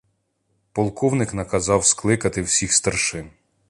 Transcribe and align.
Полковник 0.73 1.33
наказав 1.33 1.85
скликати 1.85 2.41
всіх 2.41 2.73
старшин. 2.73 3.29